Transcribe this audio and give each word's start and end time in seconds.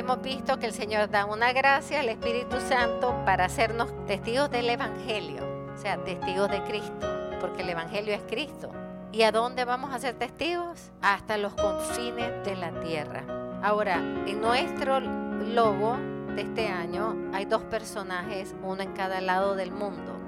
Hemos 0.00 0.22
visto 0.22 0.58
que 0.58 0.64
el 0.64 0.72
Señor 0.72 1.10
da 1.10 1.26
una 1.26 1.52
gracia 1.52 2.00
al 2.00 2.08
Espíritu 2.08 2.58
Santo 2.58 3.14
para 3.26 3.44
hacernos 3.44 3.90
testigos 4.06 4.50
del 4.50 4.70
Evangelio, 4.70 5.44
o 5.74 5.76
sea, 5.76 6.02
testigos 6.02 6.50
de 6.50 6.62
Cristo, 6.62 7.06
porque 7.38 7.60
el 7.60 7.68
Evangelio 7.68 8.14
es 8.14 8.22
Cristo. 8.22 8.70
¿Y 9.12 9.24
a 9.24 9.30
dónde 9.30 9.66
vamos 9.66 9.92
a 9.92 9.98
ser 9.98 10.14
testigos? 10.14 10.90
Hasta 11.02 11.36
los 11.36 11.52
confines 11.52 12.32
de 12.46 12.56
la 12.56 12.80
tierra. 12.80 13.24
Ahora, 13.62 13.96
en 13.96 14.40
nuestro 14.40 15.00
logo 15.00 15.98
de 16.34 16.42
este 16.42 16.68
año 16.68 17.14
hay 17.34 17.44
dos 17.44 17.62
personajes, 17.64 18.54
uno 18.62 18.80
en 18.80 18.94
cada 18.94 19.20
lado 19.20 19.54
del 19.54 19.70
mundo. 19.70 20.19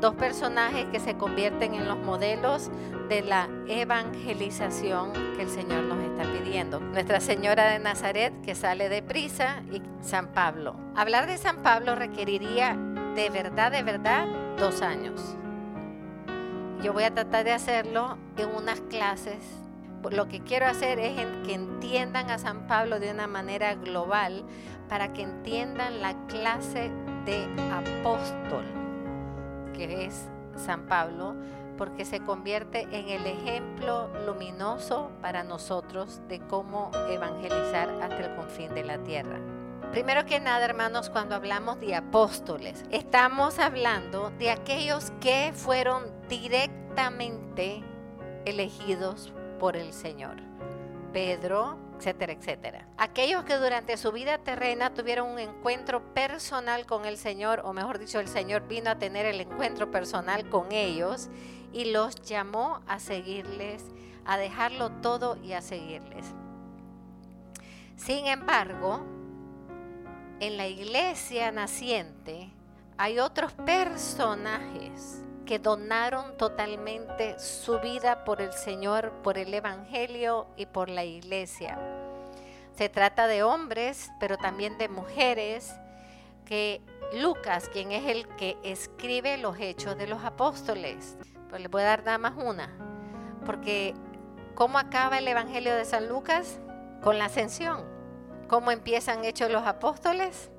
Dos 0.00 0.14
personajes 0.14 0.86
que 0.92 1.00
se 1.00 1.16
convierten 1.16 1.74
en 1.74 1.88
los 1.88 1.98
modelos 1.98 2.70
de 3.08 3.22
la 3.22 3.48
evangelización 3.66 5.12
que 5.34 5.42
el 5.42 5.50
Señor 5.50 5.82
nos 5.82 5.98
está 5.98 6.22
pidiendo. 6.22 6.78
Nuestra 6.78 7.18
Señora 7.18 7.72
de 7.72 7.80
Nazaret 7.80 8.32
que 8.42 8.54
sale 8.54 8.88
de 8.88 9.02
prisa 9.02 9.64
y 9.72 9.82
San 10.00 10.28
Pablo. 10.28 10.76
Hablar 10.94 11.26
de 11.26 11.36
San 11.36 11.64
Pablo 11.64 11.96
requeriría 11.96 12.76
de 13.16 13.28
verdad, 13.30 13.72
de 13.72 13.82
verdad, 13.82 14.28
dos 14.56 14.82
años. 14.82 15.20
Yo 16.80 16.92
voy 16.92 17.02
a 17.02 17.12
tratar 17.12 17.44
de 17.44 17.52
hacerlo 17.52 18.18
en 18.36 18.54
unas 18.54 18.80
clases. 18.82 19.40
Lo 20.12 20.28
que 20.28 20.44
quiero 20.44 20.66
hacer 20.66 21.00
es 21.00 21.16
que 21.44 21.54
entiendan 21.54 22.30
a 22.30 22.38
San 22.38 22.68
Pablo 22.68 23.00
de 23.00 23.10
una 23.10 23.26
manera 23.26 23.74
global 23.74 24.44
para 24.88 25.12
que 25.12 25.22
entiendan 25.22 26.00
la 26.00 26.14
clase 26.28 26.92
de 27.26 27.48
apóstol 27.72 28.87
que 29.78 30.06
es 30.06 30.28
San 30.56 30.86
Pablo, 30.86 31.34
porque 31.78 32.04
se 32.04 32.20
convierte 32.20 32.82
en 32.90 33.08
el 33.08 33.24
ejemplo 33.26 34.10
luminoso 34.26 35.12
para 35.22 35.44
nosotros 35.44 36.20
de 36.28 36.40
cómo 36.40 36.90
evangelizar 37.08 37.88
hasta 38.02 38.26
el 38.26 38.34
confín 38.34 38.74
de 38.74 38.84
la 38.84 38.98
tierra. 38.98 39.38
Primero 39.92 40.26
que 40.26 40.40
nada, 40.40 40.64
hermanos, 40.66 41.08
cuando 41.08 41.34
hablamos 41.34 41.80
de 41.80 41.94
apóstoles, 41.94 42.84
estamos 42.90 43.58
hablando 43.58 44.30
de 44.38 44.50
aquellos 44.50 45.12
que 45.20 45.52
fueron 45.54 46.04
directamente 46.28 47.82
elegidos 48.44 49.32
por 49.58 49.76
el 49.76 49.92
Señor. 49.94 50.36
Pedro, 51.12 51.78
etcétera, 51.98 52.32
etcétera. 52.32 52.86
Aquellos 52.96 53.44
que 53.44 53.56
durante 53.56 53.96
su 53.96 54.12
vida 54.12 54.38
terrena 54.38 54.94
tuvieron 54.94 55.28
un 55.28 55.38
encuentro 55.38 56.14
personal 56.14 56.86
con 56.86 57.04
el 57.04 57.18
Señor, 57.18 57.62
o 57.64 57.72
mejor 57.72 57.98
dicho, 57.98 58.20
el 58.20 58.28
Señor 58.28 58.66
vino 58.68 58.90
a 58.90 58.98
tener 58.98 59.26
el 59.26 59.40
encuentro 59.40 59.90
personal 59.90 60.48
con 60.48 60.72
ellos 60.72 61.28
y 61.72 61.86
los 61.86 62.14
llamó 62.22 62.80
a 62.86 62.98
seguirles, 63.00 63.84
a 64.24 64.38
dejarlo 64.38 64.90
todo 64.90 65.36
y 65.42 65.52
a 65.52 65.60
seguirles. 65.60 66.26
Sin 67.96 68.26
embargo, 68.26 69.04
en 70.40 70.56
la 70.56 70.68
iglesia 70.68 71.50
naciente 71.50 72.52
hay 72.96 73.18
otros 73.18 73.52
personajes 73.52 75.24
que 75.48 75.58
donaron 75.58 76.36
totalmente 76.36 77.38
su 77.38 77.80
vida 77.80 78.22
por 78.26 78.42
el 78.42 78.52
Señor, 78.52 79.12
por 79.22 79.38
el 79.38 79.54
Evangelio 79.54 80.46
y 80.58 80.66
por 80.66 80.90
la 80.90 81.04
iglesia. 81.04 81.78
Se 82.76 82.90
trata 82.90 83.26
de 83.26 83.42
hombres, 83.42 84.10
pero 84.20 84.36
también 84.36 84.76
de 84.76 84.90
mujeres, 84.90 85.74
que 86.44 86.82
Lucas, 87.14 87.70
quien 87.72 87.92
es 87.92 88.04
el 88.04 88.28
que 88.36 88.58
escribe 88.62 89.38
los 89.38 89.58
hechos 89.58 89.96
de 89.96 90.06
los 90.06 90.22
apóstoles, 90.22 91.16
pues 91.48 91.62
le 91.62 91.68
voy 91.68 91.80
a 91.80 91.86
dar 91.86 92.04
nada 92.04 92.18
más 92.18 92.34
una, 92.36 92.68
porque 93.46 93.94
¿cómo 94.54 94.78
acaba 94.78 95.16
el 95.16 95.28
Evangelio 95.28 95.74
de 95.74 95.86
San 95.86 96.10
Lucas? 96.10 96.60
Con 97.02 97.16
la 97.16 97.24
ascensión. 97.24 97.86
¿Cómo 98.48 98.70
empiezan 98.70 99.24
hechos 99.24 99.50
los 99.50 99.66
apóstoles? 99.66 100.50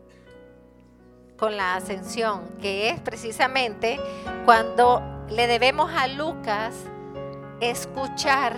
Con 1.39 1.55
la 1.55 1.75
ascensión, 1.75 2.41
que 2.61 2.89
es 2.89 2.99
precisamente 2.99 3.99
cuando 4.45 5.01
le 5.29 5.47
debemos 5.47 5.91
a 5.93 6.07
Lucas 6.07 6.75
escuchar 7.61 8.55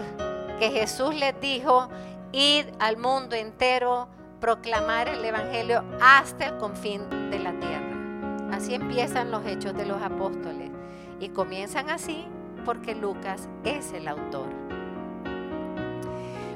que 0.59 0.71
Jesús 0.71 1.13
les 1.15 1.39
dijo, 1.39 1.89
id 2.31 2.65
al 2.79 2.97
mundo 2.97 3.35
entero, 3.35 4.07
proclamar 4.39 5.07
el 5.07 5.23
Evangelio 5.23 5.83
hasta 6.01 6.47
el 6.47 6.57
confín 6.57 7.07
de 7.29 7.39
la 7.39 7.51
tierra. 7.59 8.51
Así 8.51 8.73
empiezan 8.73 9.31
los 9.31 9.45
hechos 9.45 9.75
de 9.75 9.85
los 9.85 10.01
apóstoles. 10.01 10.71
Y 11.19 11.29
comienzan 11.29 11.89
así 11.89 12.25
porque 12.65 12.95
Lucas 12.95 13.47
es 13.63 13.93
el 13.93 14.07
autor. 14.07 14.47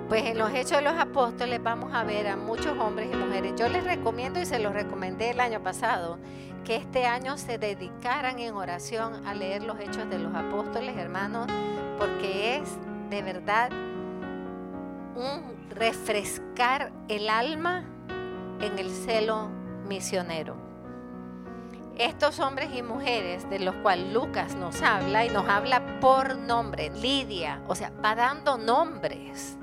Pues 0.07 0.23
en 0.25 0.37
los 0.37 0.53
Hechos 0.53 0.77
de 0.77 0.81
los 0.83 0.99
Apóstoles 0.99 1.63
vamos 1.63 1.91
a 1.91 2.03
ver 2.03 2.27
a 2.27 2.35
muchos 2.35 2.77
hombres 2.77 3.09
y 3.11 3.15
mujeres. 3.15 3.53
Yo 3.57 3.67
les 3.67 3.83
recomiendo 3.83 4.39
y 4.39 4.45
se 4.45 4.59
los 4.59 4.71
recomendé 4.71 5.31
el 5.31 5.39
año 5.39 5.63
pasado 5.63 6.19
que 6.63 6.75
este 6.75 7.07
año 7.07 7.39
se 7.39 7.57
dedicaran 7.57 8.37
en 8.37 8.53
oración 8.53 9.25
a 9.25 9.33
leer 9.33 9.63
los 9.63 9.79
Hechos 9.79 10.07
de 10.07 10.19
los 10.19 10.35
Apóstoles, 10.35 10.95
hermanos, 10.95 11.47
porque 11.97 12.57
es 12.57 12.69
de 13.09 13.23
verdad 13.23 13.71
un 15.15 15.55
refrescar 15.71 16.91
el 17.07 17.27
alma 17.27 17.83
en 18.61 18.77
el 18.77 18.91
celo 18.91 19.49
misionero. 19.87 20.55
Estos 21.97 22.39
hombres 22.39 22.69
y 22.75 22.83
mujeres 22.83 23.49
de 23.49 23.57
los 23.57 23.73
cuales 23.77 24.13
Lucas 24.13 24.53
nos 24.53 24.83
habla 24.83 25.25
y 25.25 25.29
nos 25.29 25.49
habla 25.49 25.99
por 25.99 26.37
nombre, 26.37 26.91
Lidia, 26.91 27.61
o 27.67 27.73
sea, 27.73 27.91
va 28.03 28.13
dando 28.13 28.59
nombres 28.59 29.57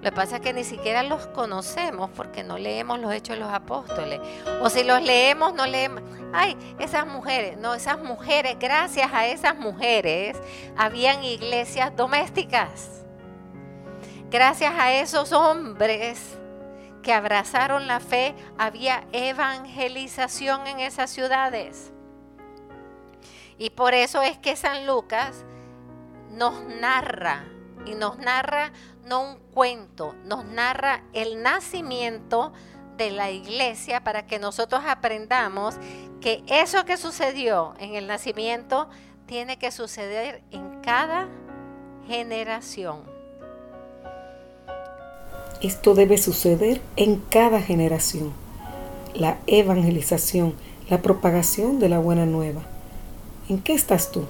lo 0.00 0.10
que 0.10 0.12
pasa 0.12 0.36
es 0.36 0.42
que 0.42 0.52
ni 0.52 0.62
siquiera 0.62 1.02
los 1.02 1.26
conocemos 1.28 2.08
porque 2.14 2.44
no 2.44 2.56
leemos 2.56 3.00
los 3.00 3.12
hechos 3.12 3.36
de 3.36 3.40
los 3.42 3.52
apóstoles. 3.52 4.20
O 4.62 4.70
si 4.70 4.84
los 4.84 5.02
leemos, 5.02 5.54
no 5.54 5.66
leemos. 5.66 6.02
Ay, 6.32 6.56
esas 6.78 7.04
mujeres. 7.04 7.58
No, 7.58 7.74
esas 7.74 7.98
mujeres, 7.98 8.56
gracias 8.60 9.12
a 9.12 9.26
esas 9.26 9.56
mujeres, 9.56 10.36
habían 10.76 11.24
iglesias 11.24 11.96
domésticas. 11.96 13.02
Gracias 14.30 14.72
a 14.78 14.92
esos 14.92 15.32
hombres 15.32 16.38
que 17.02 17.12
abrazaron 17.12 17.88
la 17.88 17.98
fe, 17.98 18.36
había 18.56 19.04
evangelización 19.10 20.68
en 20.68 20.78
esas 20.78 21.10
ciudades. 21.10 21.90
Y 23.56 23.70
por 23.70 23.94
eso 23.94 24.22
es 24.22 24.38
que 24.38 24.54
San 24.54 24.86
Lucas 24.86 25.44
nos 26.30 26.62
narra 26.80 27.44
y 27.88 27.94
nos 27.94 28.18
narra 28.18 28.72
no 29.04 29.22
un 29.22 29.38
cuento, 29.52 30.14
nos 30.24 30.44
narra 30.44 31.02
el 31.12 31.42
nacimiento 31.42 32.52
de 32.96 33.10
la 33.10 33.30
iglesia 33.30 34.02
para 34.04 34.26
que 34.26 34.38
nosotros 34.38 34.82
aprendamos 34.86 35.76
que 36.20 36.42
eso 36.48 36.84
que 36.84 36.96
sucedió 36.96 37.74
en 37.78 37.94
el 37.94 38.06
nacimiento 38.06 38.88
tiene 39.26 39.58
que 39.58 39.70
suceder 39.70 40.42
en 40.50 40.80
cada 40.82 41.28
generación. 42.06 43.02
Esto 45.62 45.94
debe 45.94 46.18
suceder 46.18 46.80
en 46.96 47.16
cada 47.16 47.60
generación. 47.60 48.32
La 49.14 49.38
evangelización, 49.46 50.54
la 50.88 51.02
propagación 51.02 51.80
de 51.80 51.88
la 51.88 51.98
buena 51.98 52.26
nueva. 52.26 52.62
¿En 53.48 53.60
qué 53.60 53.72
estás 53.72 54.12
tú? 54.12 54.24